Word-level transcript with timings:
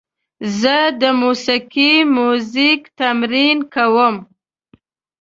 زه 0.59 0.75
د 1.01 1.03
موسیقۍ 1.21 1.93
میوزیک 2.15 2.81
تمرین 2.99 3.57
کوم. 3.73 4.15